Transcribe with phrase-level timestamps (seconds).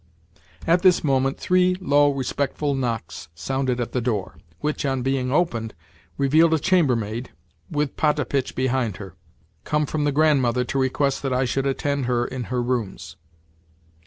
[0.65, 5.75] At this moment three low, respectful knocks sounded at the door; which, on being opened,
[6.17, 7.29] revealed a chambermaid,
[7.69, 12.45] with Potapitch behind her—come from the Grandmother to request that I should attend her in
[12.45, 13.15] her rooms.